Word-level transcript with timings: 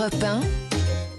Europe 0.00 0.24
1, 0.24 0.40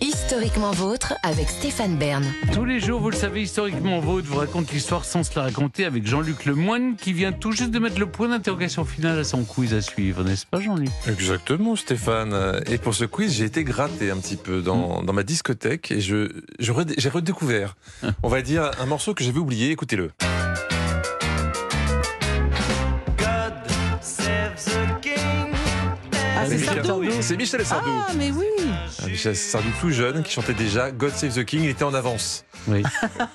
historiquement 0.03 0.71
vôtre 0.71 1.13
avec 1.21 1.47
Stéphane 1.49 1.97
Bern. 1.97 2.25
Tous 2.51 2.65
les 2.65 2.79
jours, 2.79 2.99
vous 2.99 3.11
le 3.11 3.15
savez, 3.15 3.43
historiquement 3.43 3.99
vôtre 3.99 4.25
vous 4.27 4.39
raconte 4.39 4.71
l'histoire 4.71 5.05
sans 5.05 5.21
se 5.21 5.35
la 5.35 5.43
raconter 5.43 5.85
avec 5.85 6.07
Jean-Luc 6.07 6.45
Lemoine 6.45 6.95
qui 6.95 7.13
vient 7.13 7.31
tout 7.31 7.51
juste 7.51 7.69
de 7.69 7.77
mettre 7.77 7.99
le 7.99 8.07
point 8.07 8.29
d'interrogation 8.29 8.83
final 8.83 9.19
à 9.19 9.23
son 9.23 9.43
quiz 9.43 9.75
à 9.75 9.81
suivre, 9.81 10.23
n'est-ce 10.23 10.47
pas 10.47 10.59
Jean-Luc? 10.61 10.89
Exactement, 11.07 11.75
Stéphane. 11.75 12.59
Et 12.71 12.79
pour 12.79 12.95
ce 12.95 13.05
quiz, 13.05 13.31
j'ai 13.35 13.45
été 13.45 13.63
gratté 13.63 14.09
un 14.09 14.17
petit 14.17 14.35
peu 14.37 14.63
dans, 14.63 15.03
dans 15.03 15.13
ma 15.13 15.21
discothèque 15.21 15.91
et 15.91 16.01
je, 16.01 16.31
je 16.57 16.71
redé- 16.71 16.95
j'ai 16.97 17.09
redécouvert, 17.09 17.75
on 18.23 18.29
va 18.29 18.41
dire, 18.41 18.71
un 18.81 18.87
morceau 18.87 19.13
que 19.13 19.23
j'avais 19.23 19.37
oublié. 19.37 19.69
Écoutez-le. 19.69 20.09
C'est 26.57 26.57
Michel 26.57 26.85
Sardou. 26.85 27.11
C'est 27.21 27.37
Michel 27.37 27.65
Sardou. 27.65 27.89
Ah, 28.07 28.11
mais 28.17 28.31
oui. 28.31 28.45
Un 29.03 29.07
Michel 29.07 29.35
Sardou 29.35 29.69
tout 29.79 29.89
jeune 29.91 30.23
qui 30.23 30.31
chantait 30.31 30.53
déjà 30.53 30.91
God 30.91 31.11
Save 31.11 31.33
the 31.33 31.45
King. 31.45 31.63
Il 31.63 31.69
était 31.69 31.83
en 31.83 31.93
avance. 31.93 32.45
Oui, 32.67 32.83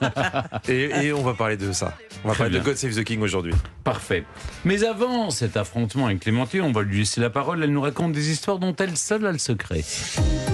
Et, 0.68 1.06
et 1.06 1.12
on 1.12 1.22
va 1.22 1.34
parler 1.34 1.56
de 1.56 1.72
ça. 1.72 1.96
On 2.24 2.28
va 2.28 2.34
Très 2.34 2.44
parler 2.44 2.58
de. 2.60 2.64
God 2.64 2.76
Save 2.76 2.94
the 2.94 3.04
King 3.04 3.20
aujourd'hui. 3.22 3.52
parfait. 3.84 4.24
Mais 4.64 4.84
avant 4.84 5.30
cet 5.30 5.56
affrontement 5.56 6.06
avec 6.06 6.20
Clémentine, 6.20 6.62
on 6.62 6.72
va 6.72 6.82
lui 6.82 6.98
laisser 7.00 7.20
la 7.20 7.30
parole. 7.30 7.62
Elle 7.62 7.72
nous 7.72 7.80
raconte 7.80 8.12
des 8.12 8.30
histoires 8.30 8.58
dont 8.58 8.74
elle 8.76 8.96
seule 8.96 9.26
a 9.26 9.32
le 9.32 9.38
secret. 9.38 9.82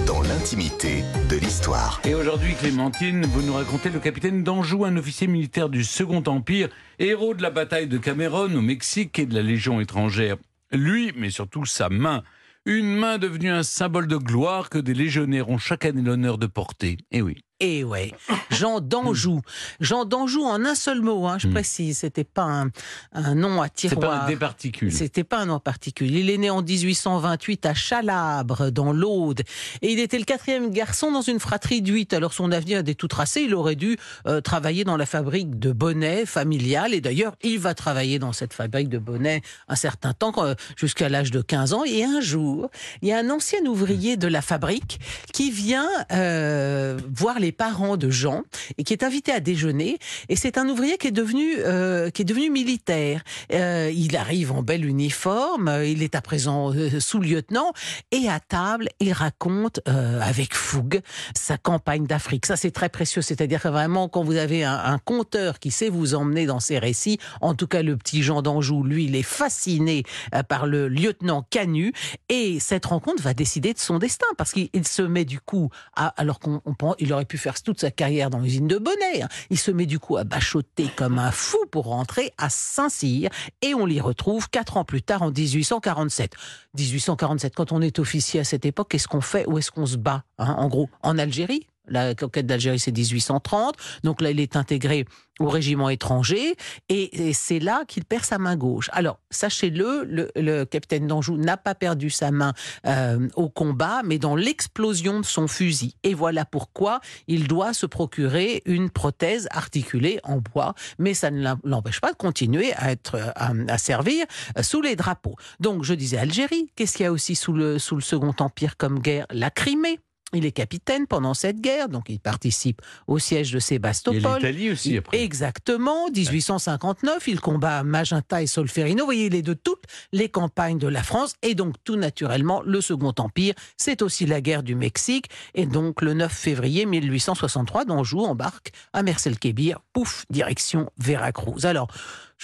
dans 0.07 0.21
l'intimité 0.21 1.03
de 1.29 1.35
l'histoire. 1.37 2.01
Et 2.05 2.15
aujourd'hui, 2.15 2.53
Clémentine, 2.55 3.25
vous 3.25 3.41
nous 3.43 3.53
racontez 3.53 3.89
le 3.89 3.99
capitaine 3.99 4.43
d'Anjou, 4.43 4.85
un 4.85 4.97
officier 4.97 5.27
militaire 5.27 5.69
du 5.69 5.83
Second 5.83 6.23
Empire, 6.27 6.69
héros 6.99 7.33
de 7.33 7.41
la 7.41 7.49
bataille 7.49 7.87
de 7.87 7.97
Cameron 7.97 8.53
au 8.55 8.61
Mexique 8.61 9.19
et 9.19 9.25
de 9.25 9.35
la 9.35 9.41
Légion 9.41 9.79
étrangère. 9.81 10.37
Lui, 10.71 11.11
mais 11.15 11.29
surtout 11.29 11.65
sa 11.65 11.89
main. 11.89 12.23
Une 12.65 12.95
main 12.95 13.17
devenue 13.17 13.49
un 13.49 13.61
symbole 13.61 14.07
de 14.07 14.15
gloire 14.15 14.69
que 14.69 14.77
des 14.77 14.93
légionnaires 14.93 15.49
ont 15.49 15.57
chaque 15.57 15.83
année 15.83 16.01
l'honneur 16.01 16.37
de 16.37 16.47
porter. 16.47 16.97
Eh 17.11 17.21
oui. 17.21 17.43
Et 17.59 17.83
ouais, 17.83 18.11
Jean 18.49 18.81
d'Anjou. 18.81 19.39
Jean 19.79 20.03
d'Anjou 20.05 20.43
en 20.43 20.65
un 20.65 20.75
seul 20.75 21.01
mot, 21.01 21.27
hein, 21.27 21.37
je 21.39 21.47
Hmm. 21.47 21.51
précise. 21.53 21.99
C'était 21.99 22.23
pas 22.25 22.43
un, 22.43 22.71
un 23.13 23.35
nom 23.35 23.61
à 23.61 23.65
pas 23.65 23.69
tiroir. 23.69 24.23
un 24.23 24.27
des 24.27 24.35
particules. 24.35 24.91
C'était 24.91 25.23
pas 25.23 25.37
un 25.39 25.45
nom 25.45 25.59
particulier. 25.59 26.19
Il 26.21 26.29
est 26.29 26.37
né 26.37 26.49
en 26.49 26.61
1828 26.61 27.65
à 27.65 27.73
Chalabre, 27.73 28.69
dans 28.71 28.91
l'Aude. 28.91 29.43
Et 29.81 29.93
il 29.93 29.99
était 29.99 30.17
le 30.17 30.25
quatrième 30.25 30.71
garçon 30.71 31.11
dans 31.11 31.21
une 31.21 31.39
fratrie 31.39 31.81
de 31.81 31.91
huit. 31.93 32.11
Alors 32.13 32.33
son 32.33 32.51
avenir 32.51 32.79
était 32.79 32.95
tout 32.95 33.07
tracé. 33.07 33.41
Il 33.43 33.53
aurait 33.55 33.75
dû 33.75 33.97
euh, 34.27 34.41
travailler 34.41 34.83
dans 34.83 34.97
la 34.97 35.05
fabrique 35.05 35.57
de 35.59 35.71
bonnets 35.71 36.25
familiale. 36.25 36.93
Et 36.93 37.01
d'ailleurs, 37.01 37.35
il 37.43 37.59
va 37.59 37.73
travailler 37.75 38.19
dans 38.19 38.33
cette 38.33 38.53
fabrique 38.53 38.89
de 38.89 38.97
bonnets 38.97 39.41
un 39.69 39.75
certain 39.75 40.13
temps, 40.13 40.33
euh, 40.43 40.55
jusqu'à 40.75 41.07
l'âge 41.07 41.31
de 41.31 41.41
15 41.41 41.73
ans. 41.73 41.83
Et 41.85 42.03
un 42.03 42.19
jour, 42.19 42.69
il 43.01 43.07
y 43.09 43.13
a 43.13 43.19
un 43.19 43.29
ancien 43.29 43.63
ouvrier 43.65 44.17
de 44.17 44.27
la 44.27 44.41
fabrique 44.41 44.99
qui 45.31 45.49
vient 45.51 45.87
euh, 46.11 46.97
voir 47.15 47.39
les 47.43 47.51
parents 47.51 47.97
de 47.97 48.09
Jean 48.09 48.43
et 48.77 48.83
qui 48.83 48.93
est 48.93 49.03
invité 49.03 49.31
à 49.31 49.39
déjeuner. 49.39 49.99
Et 50.29 50.35
c'est 50.35 50.57
un 50.57 50.67
ouvrier 50.69 50.97
qui 50.97 51.07
est 51.07 51.11
devenu, 51.11 51.57
euh, 51.59 52.09
qui 52.09 52.21
est 52.21 52.25
devenu 52.25 52.49
militaire. 52.49 53.21
Euh, 53.51 53.91
il 53.93 54.15
arrive 54.15 54.51
en 54.51 54.63
bel 54.63 54.85
uniforme, 54.85 55.67
euh, 55.67 55.85
il 55.85 56.01
est 56.03 56.15
à 56.15 56.21
présent 56.21 56.71
sous-lieutenant, 56.99 57.73
et 58.11 58.29
à 58.29 58.39
table, 58.39 58.87
il 58.99 59.11
raconte 59.11 59.81
avec 59.85 60.55
fougue 60.55 61.01
sa 61.35 61.57
campagne 61.57 62.05
d'Afrique. 62.05 62.45
Ça, 62.45 62.55
c'est 62.55 62.71
très 62.71 62.89
précieux, 62.89 63.21
c'est-à-dire 63.21 63.61
que 63.61 63.67
vraiment, 63.67 64.07
quand 64.07 64.23
vous 64.23 64.37
avez 64.37 64.63
un, 64.63 64.99
conteur 65.03 65.59
qui 65.59 65.71
sait 65.71 65.89
vous 65.89 66.15
emmener 66.15 66.45
dans 66.45 66.61
ses 66.61 66.79
récits, 66.79 67.17
en 67.41 67.55
tout 67.55 67.67
cas 67.67 67.81
le 67.81 67.97
petit 67.97 68.23
Jean 68.23 68.41
d'Anjou, 68.41 68.83
lui, 68.83 69.05
il 69.05 69.15
est 69.15 69.23
fasciné 69.23 70.03
par 70.47 70.65
le 70.65 70.87
lieutenant 70.87 71.45
Canu, 71.49 71.91
et 72.29 72.59
cette 72.59 72.85
rencontre 72.85 73.21
va 73.21 73.33
décider 73.33 73.73
de 73.73 73.79
son 73.79 73.99
destin, 73.99 74.27
parce 74.37 74.53
qu'il 74.53 74.69
il 74.73 74.87
se 74.87 75.01
met 75.01 75.25
du 75.25 75.39
coup, 75.39 75.69
à, 75.95 76.07
alors 76.19 76.39
qu'on 76.39 76.61
on 76.65 76.73
pense- 76.73 76.95
il 76.99 77.11
aurait 77.11 77.25
pu 77.25 77.32
faire 77.37 77.61
toute 77.61 77.79
sa 77.79 77.91
carrière 77.91 78.29
dans 78.29 78.39
l'usine 78.39 78.67
de 78.67 78.77
Bonnet, 78.77 79.23
il 79.49 79.57
se 79.57 79.71
met 79.71 79.85
du 79.85 79.99
coup 79.99 80.17
à 80.17 80.23
bachoter 80.23 80.89
comme 80.95 81.19
un 81.19 81.31
fou 81.31 81.57
pour 81.71 81.85
rentrer 81.85 82.31
à 82.37 82.49
Saint-Cyr, 82.49 83.29
et 83.61 83.73
on 83.73 83.85
l'y 83.85 83.99
retrouve 83.99 84.49
quatre 84.49 84.77
ans 84.77 84.85
plus 84.85 85.01
tard 85.01 85.21
en 85.21 85.31
1847. 85.31 86.33
1847, 86.77 87.55
quand 87.55 87.71
on 87.71 87.81
est 87.81 87.99
officier 87.99 88.39
à 88.39 88.43
cette 88.43 88.65
époque, 88.65 88.89
qu'est-ce 88.89 89.07
qu'on 89.07 89.21
fait? 89.21 89.45
Où 89.47 89.57
est-ce 89.57 89.71
qu'on 89.71 89.85
se 89.85 89.97
bat 89.97 90.23
hein 90.37 90.55
En 90.57 90.67
gros, 90.67 90.89
en 91.01 91.17
Algérie? 91.17 91.67
La 91.87 92.15
conquête 92.15 92.45
d'Algérie, 92.45 92.79
c'est 92.79 92.91
1830. 92.91 93.75
Donc 94.03 94.21
là, 94.21 94.31
il 94.31 94.39
est 94.39 94.55
intégré 94.55 95.05
au 95.39 95.49
régiment 95.49 95.89
étranger 95.89 96.55
et, 96.89 97.33
c'est 97.33 97.59
là 97.59 97.83
qu'il 97.87 98.05
perd 98.05 98.23
sa 98.23 98.37
main 98.37 98.55
gauche. 98.55 98.89
Alors, 98.93 99.19
sachez-le, 99.31 100.29
le, 100.35 100.63
capitaine 100.65 101.07
d'Anjou 101.07 101.37
n'a 101.37 101.57
pas 101.57 101.73
perdu 101.73 102.09
sa 102.09 102.31
main 102.31 102.53
euh, 102.85 103.27
au 103.35 103.49
combat, 103.49 104.01
mais 104.03 104.19
dans 104.19 104.35
l'explosion 104.35 105.19
de 105.19 105.25
son 105.25 105.47
fusil. 105.47 105.95
Et 106.03 106.13
voilà 106.13 106.45
pourquoi 106.45 107.01
il 107.27 107.47
doit 107.47 107.73
se 107.73 107.85
procurer 107.85 108.61
une 108.65 108.89
prothèse 108.89 109.47
articulée 109.51 110.19
en 110.23 110.37
bois, 110.37 110.75
mais 110.99 111.13
ça 111.13 111.31
ne 111.31 111.55
l'empêche 111.63 111.99
pas 111.99 112.11
de 112.11 112.17
continuer 112.17 112.73
à 112.73 112.91
être 112.91 113.33
à, 113.35 113.53
à 113.67 113.77
servir 113.77 114.25
euh, 114.57 114.63
sous 114.63 114.81
les 114.81 114.95
drapeaux. 114.95 115.35
Donc, 115.59 115.83
je 115.83 115.93
disais 115.93 116.17
Algérie. 116.17 116.69
Qu'est-ce 116.75 116.97
qu'il 116.97 117.05
y 117.05 117.07
a 117.07 117.11
aussi 117.11 117.35
sous 117.35 117.53
le 117.53 117.79
Second 117.79 118.33
Empire 118.39 118.77
comme 118.77 118.99
guerre? 118.99 119.25
La 119.31 119.49
Crimée. 119.49 119.99
Il 120.33 120.45
est 120.45 120.51
capitaine 120.51 121.07
pendant 121.07 121.33
cette 121.33 121.61
guerre, 121.61 121.89
donc 121.89 122.05
il 122.09 122.19
participe 122.19 122.81
au 123.07 123.19
siège 123.19 123.51
de 123.51 123.59
Sébastopol. 123.59 124.35
l'Italie 124.35 124.71
aussi 124.71 124.97
après. 124.97 125.21
Exactement, 125.21 126.09
1859, 126.09 127.27
il 127.27 127.39
combat 127.39 127.83
Magenta 127.83 128.41
et 128.41 128.47
Solferino. 128.47 128.99
Vous 128.99 129.05
voyez, 129.05 129.27
il 129.27 129.35
est 129.35 129.41
de 129.41 129.53
toutes 129.53 129.83
les 130.11 130.29
campagnes 130.29 130.77
de 130.77 130.87
la 130.87 131.03
France 131.03 131.35
et 131.41 131.55
donc 131.55 131.75
tout 131.83 131.95
naturellement 131.95 132.61
le 132.65 132.81
Second 132.81 133.13
Empire. 133.17 133.53
C'est 133.77 134.01
aussi 134.01 134.25
la 134.25 134.41
guerre 134.41 134.63
du 134.63 134.75
Mexique 134.75 135.27
et 135.53 135.65
donc 135.65 136.01
le 136.01 136.13
9 136.13 136.31
février 136.31 136.85
1863, 136.85 137.85
d'Anjou 137.85 138.21
embarque 138.21 138.71
à 138.93 139.03
Mercel-Kébir, 139.03 139.79
pouf, 139.93 140.25
direction 140.29 140.89
Veracruz. 140.97 141.65
Alors, 141.65 141.87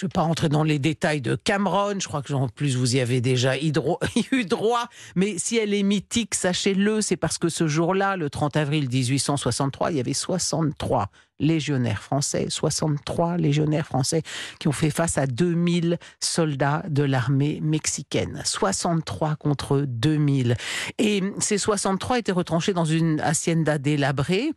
je 0.00 0.06
ne 0.06 0.08
vais 0.08 0.12
pas 0.14 0.22
rentrer 0.22 0.48
dans 0.48 0.62
les 0.64 0.78
détails 0.78 1.20
de 1.20 1.34
Cameron, 1.34 2.00
je 2.00 2.08
crois 2.08 2.22
que 2.22 2.32
en 2.32 2.48
plus 2.48 2.74
vous 2.74 2.96
y 2.96 3.00
avez 3.00 3.20
déjà 3.20 3.58
eu 3.60 3.72
droit, 3.72 4.88
mais 5.14 5.36
si 5.36 5.58
elle 5.58 5.74
est 5.74 5.82
mythique, 5.82 6.34
sachez-le, 6.34 7.02
c'est 7.02 7.16
parce 7.16 7.36
que 7.36 7.50
ce 7.50 7.66
jour-là, 7.80 8.16
le 8.16 8.28
30 8.28 8.58
avril 8.58 8.88
1863, 8.90 9.90
il 9.90 9.96
y 9.96 10.00
avait 10.00 10.12
63 10.12 11.08
légionnaires 11.38 12.02
français, 12.02 12.46
63 12.50 13.38
légionnaires 13.38 13.86
français 13.86 14.22
qui 14.58 14.68
ont 14.68 14.72
fait 14.72 14.90
face 14.90 15.16
à 15.16 15.26
2000 15.26 15.96
soldats 16.20 16.82
de 16.90 17.02
l'armée 17.02 17.58
mexicaine. 17.62 18.42
63 18.44 19.36
contre 19.36 19.86
2000. 19.88 20.56
Et 20.98 21.22
ces 21.38 21.56
63 21.56 22.18
étaient 22.18 22.32
retranchés 22.32 22.74
dans 22.74 22.84
une 22.84 23.18
hacienda 23.20 23.78
délabrée 23.78 24.50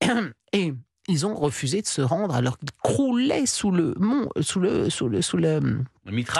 et 0.54 0.72
ils 1.06 1.26
ont 1.26 1.34
refusé 1.34 1.82
de 1.82 1.86
se 1.86 2.00
rendre 2.00 2.34
alors 2.34 2.56
qu'ils 2.56 2.70
croulaient 2.82 3.44
sous 3.44 3.70
le 3.70 3.94
mont, 3.98 4.30
sous 4.40 4.60
le, 4.60 4.88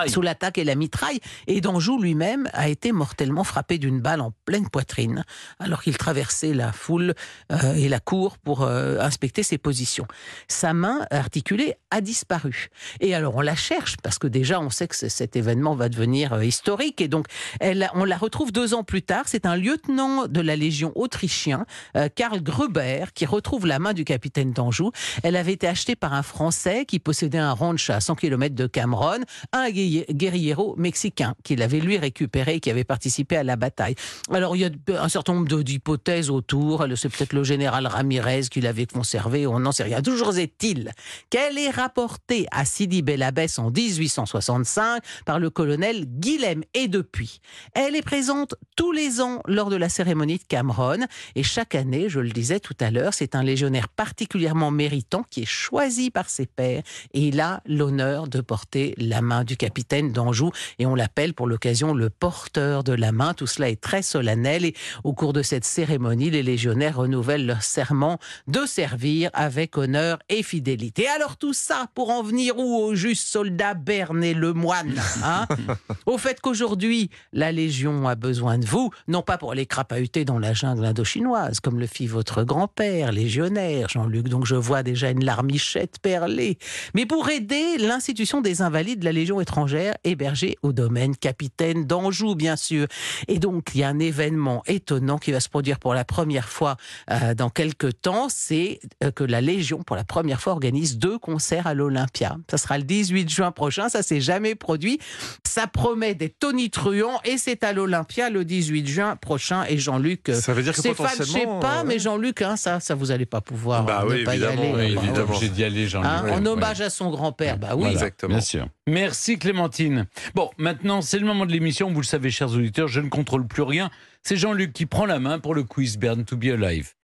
sous 0.09 0.22
l'attaque 0.22 0.59
et 0.59 0.65
la 0.65 0.75
mitraille. 0.75 1.21
Et 1.47 1.60
d'Anjou 1.60 2.00
lui-même 2.00 2.48
a 2.53 2.69
été 2.69 2.93
mortellement 2.93 3.44
frappé 3.44 3.78
d'une 3.78 4.00
balle 4.00 4.21
en 4.21 4.32
pleine 4.44 4.69
poitrine, 4.69 5.25
alors 5.59 5.82
qu'il 5.82 5.97
traversait 5.97 6.54
la 6.54 6.72
foule 6.72 7.15
euh, 7.53 7.75
et 7.75 7.88
la 7.88 8.00
cour 8.00 8.38
pour 8.38 8.62
euh, 8.62 8.98
inspecter 9.00 9.43
ses 9.43 9.59
positions. 9.59 10.06
Sa 10.48 10.72
main 10.72 11.06
articulée 11.10 11.75
a 11.91 12.00
disparu. 12.00 12.69
Et 13.00 13.15
alors 13.15 13.37
on 13.37 13.41
la 13.41 13.54
cherche, 13.54 13.97
parce 14.03 14.19
que 14.19 14.26
déjà 14.26 14.60
on 14.60 14.71
sait 14.71 14.88
que 14.88 14.97
cet 14.97 15.37
événement 15.37 15.75
va 15.75 15.88
devenir 15.88 16.32
euh, 16.32 16.44
historique. 16.44 17.00
Et 17.00 17.09
donc 17.09 17.27
elle, 17.60 17.91
on 17.94 18.04
la 18.04 18.16
retrouve 18.16 18.53
deux 18.53 18.75
ans 18.75 18.84
plus 18.84 19.03
tard. 19.03 19.25
C'est 19.27 19.47
un 19.47 19.56
lieutenant 19.56 20.27
de 20.27 20.41
la 20.41 20.56
Légion 20.56 20.92
autrichien, 20.94 21.66
Karl 22.15 22.42
Gruber, 22.42 23.06
qui 23.15 23.27
retrouve 23.27 23.66
la 23.66 23.78
main 23.78 23.92
du 23.92 24.04
capitaine 24.04 24.53
d'Anjou. 24.53 24.91
Elle 25.22 25.37
avait 25.37 25.53
été 25.53 25.66
achetée 25.66 25.97
par 25.97 26.15
un 26.15 26.22
Français 26.22 26.84
qui 26.84 26.98
possédait 26.98 27.38
un 27.38 27.53
ranch 27.53 27.91
à 27.91 28.00
100 28.00 28.15
km 28.16 28.54
de 28.54 28.66
Cameron, 28.66 29.21
un 29.53 29.69
guerri- 29.71 30.05
guerriero 30.11 30.75
mexicain 30.77 31.34
qu'il 31.43 31.62
avait 31.62 31.81
lui 31.81 31.99
récupéré 31.99 32.61
qui 32.61 32.71
avait 32.71 32.84
participé 32.84 33.37
à 33.37 33.43
la 33.43 33.56
bataille. 33.56 33.94
Alors 34.33 34.56
il 34.56 34.61
y 34.61 34.65
a 34.65 34.71
un 35.03 35.09
certain 35.09 35.34
nombre 35.34 35.62
d'hypothèses 35.62 36.30
autour. 36.30 36.84
C'est 36.97 37.09
peut-être 37.09 37.33
le 37.33 37.45
général 37.45 37.86
Ramirez 37.86 38.42
qui 38.51 38.60
l'avait 38.60 38.86
conservé, 38.86 39.47
on 39.47 39.60
n'en 39.60 39.72
sait 39.72 39.83
rien. 39.84 40.03
Toujours 40.03 40.36
est-il 40.39 40.92
qu'elle 41.30 41.59
est 41.59 41.71
rapportée 41.71 42.47
à 42.51 42.65
Sidi 42.65 43.03
Bel 43.03 43.22
Abbès 43.22 43.59
en 43.59 43.71
1865 43.71 45.03
par 45.25 45.39
le 45.39 45.51
colonel 45.51 46.04
Guilhem. 46.07 46.63
Et 46.75 46.89
depuis, 46.89 47.41
elle 47.75 47.97
est 47.97 48.03
présente 48.03 48.54
tous 48.77 48.92
les 48.92 49.21
ans 49.21 49.41
lors 49.47 49.71
de 49.71 49.77
la 49.77 49.89
cérémonie 49.89 50.39
de 50.39 50.45
Cameron. 50.48 51.07
Et 51.34 51.42
chaque 51.42 51.75
année, 51.75 52.09
je 52.09 52.21
le 52.21 52.30
disais 52.30 52.60
tout 52.60 52.77
à 52.80 52.91
l'heure, 52.91 53.15
c'est 53.15 53.34
un 53.34 53.42
légionnaire 53.42 53.89
particulièrement 53.89 54.71
méritant 54.71 55.25
qui 55.30 55.42
est 55.42 55.47
choisi 55.47 56.10
par 56.10 56.28
ses 56.30 56.47
pairs 56.47 56.83
et 57.15 57.21
il 57.28 57.41
a 57.41 57.63
l'honneur 57.66 58.28
de 58.28 58.41
porter 58.41 58.95
la 58.97 59.21
main 59.22 59.40
hein, 59.41 59.45
du 59.45 59.57
capitaine 59.57 60.13
d'Anjou 60.13 60.51
et 60.78 60.87
on 60.87 60.95
l'appelle 60.95 61.34
pour 61.34 61.47
l'occasion 61.47 61.95
le 61.95 62.10
porteur 62.10 62.84
de 62.84 62.92
la 62.92 63.13
main. 63.13 63.34
Tout 63.34 63.47
cela 63.47 63.69
est 63.69 63.81
très 63.81 64.03
solennel 64.03 64.65
et 64.65 64.75
au 65.04 65.13
cours 65.13 65.33
de 65.33 65.42
cette 65.42 65.65
cérémonie, 65.65 66.31
les 66.31 66.42
légionnaires 66.42 66.97
renouvellent 66.97 67.47
leur 67.47 67.63
serment 67.63 68.19
de 68.47 68.66
servir 68.66 69.31
avec 69.33 69.77
honneur 69.77 70.19
et 70.28 70.42
fidélité. 70.42 71.09
Alors 71.09 71.37
tout 71.37 71.53
ça 71.53 71.87
pour 71.95 72.10
en 72.10 72.22
venir 72.22 72.59
où 72.59 72.77
au 72.77 72.95
juste 72.95 73.27
soldat 73.27 73.75
Berne 73.75 74.22
et 74.22 74.34
le 74.34 74.53
moine 74.53 75.01
hein? 75.25 75.47
Au 76.07 76.19
fait 76.19 76.41
qu'aujourd'hui, 76.41 77.10
la 77.33 77.53
Légion 77.53 78.07
a 78.09 78.15
besoin 78.15 78.59
de 78.59 78.66
vous, 78.66 78.91
non 79.09 79.22
pas 79.22 79.39
pour 79.39 79.53
aller 79.53 79.66
crapahuter 79.66 80.25
dans 80.25 80.39
la 80.39 80.53
jungle 80.53 80.84
indochinoise, 80.84 81.60
comme 81.60 81.78
le 81.78 81.87
fit 81.87 82.07
votre 82.07 82.45
grand-père, 82.45 83.13
légionnaire, 83.13 83.89
Jean-Luc, 83.89 84.28
donc 84.28 84.47
je 84.47 84.57
vois 84.57 84.83
déjà 84.83 85.10
une 85.10 85.25
larmichette 85.25 85.98
perlée, 86.01 86.59
mais 86.95 87.07
pour 87.07 87.28
aider 87.28 87.78
l'institution 87.78 88.41
des 88.41 88.63
Invalides 88.63 89.01
de 89.01 89.04
la 89.04 89.13
Légion 89.13 89.29
étrangère 89.38 89.94
hébergée 90.03 90.56
au 90.62 90.72
domaine 90.72 91.15
capitaine 91.15 91.86
d'Anjou, 91.86 92.34
bien 92.34 92.56
sûr. 92.56 92.86
Et 93.28 93.38
donc, 93.38 93.71
il 93.74 93.80
y 93.80 93.84
a 93.84 93.88
un 93.88 93.98
événement 93.98 94.62
étonnant 94.66 95.18
qui 95.18 95.30
va 95.30 95.41
se 95.41 95.48
produire 95.50 95.78
pour 95.78 95.92
la 95.92 96.04
première 96.06 96.48
fois 96.48 96.77
euh, 97.10 97.34
dans 97.34 97.50
quelques 97.50 98.00
temps, 98.00 98.28
c'est 98.30 98.80
euh, 99.04 99.10
que 99.10 99.22
la 99.24 99.42
Légion, 99.42 99.82
pour 99.82 99.97
la 99.97 100.04
première 100.04 100.41
fois, 100.41 100.54
organise 100.54 100.97
deux 100.98 101.18
concerts 101.18 101.66
à 101.66 101.74
l'Olympia. 101.74 102.36
Ça 102.50 102.56
sera 102.56 102.78
le 102.78 102.84
18 102.84 103.28
juin 103.28 103.50
prochain, 103.53 103.88
ça 103.91 104.03
s'est 104.03 104.21
jamais 104.22 104.54
produit. 104.54 104.98
Ça 105.47 105.66
promet 105.66 106.15
des 106.15 106.30
tonitruants 106.30 107.21
et 107.24 107.36
c'est 107.36 107.62
à 107.65 107.72
l'Olympia 107.72 108.30
le 108.30 108.44
18 108.44 108.86
juin 108.86 109.16
prochain. 109.16 109.65
Et 109.68 109.77
Jean-Luc, 109.78 110.28
euh, 110.30 110.34
Ça 110.41 110.54
veut 110.54 110.62
dire 110.62 110.72
que 110.72 110.78
Stéphane, 110.80 111.09
je 111.18 111.22
sais 111.24 111.27
potentiellement, 111.27 111.59
pas, 111.60 111.84
mais 111.84 111.98
Jean-Luc, 111.98 112.41
hein, 112.42 112.56
ça, 112.56 112.80
ça 112.80 112.94
vous 112.94 113.10
allez 113.10 113.27
pas 113.27 113.41
pouvoir 113.41 113.84
Bah 113.84 114.03
ne 114.04 114.10
oui, 114.10 114.24
pas 114.24 114.34
y 114.34 114.42
évidemment, 114.42 114.62
aller. 114.62 114.72
oui, 114.72 114.94
Ah 114.97 115.00
bah, 115.00 115.03
évidemment. 115.06 115.32
J'ai 115.34 115.48
d'y 115.48 115.65
aller, 115.65 115.86
Jean-Luc. 115.88 116.10
Hein, 116.10 116.24
en 116.30 116.41
oui. 116.42 116.48
hommage 116.48 116.80
à 116.80 116.88
son 116.91 117.10
grand-père, 117.10 117.59
bah 117.59 117.68
oui. 117.72 117.80
Voilà, 117.80 117.92
Exactement. 117.92 118.30
Bien 118.34 118.41
sûr. 118.41 118.66
Merci 118.86 119.20
Clémentine. 119.39 120.07
Bon, 120.34 120.51
maintenant, 120.57 121.03
c'est 121.03 121.19
le 121.19 121.27
moment 121.27 121.45
de 121.45 121.53
l'émission. 121.53 121.93
Vous 121.93 122.01
le 122.01 122.07
savez, 122.07 122.31
chers 122.31 122.53
auditeurs, 122.53 122.89
je 122.89 123.01
ne 123.01 123.09
contrôle 123.09 123.47
plus 123.47 123.63
rien. 123.63 123.91
C'est 124.22 124.37
Jean-Luc 124.37 124.72
qui 124.72 124.87
prend 124.87 125.07
la 125.07 125.21
main 125.21 125.39
pour 125.39 125.55
le 125.55 125.63
quiz 125.63 125.99
Burn 125.99 126.25
to 126.25 126.37
be 126.37 126.47
Alive. 126.47 126.95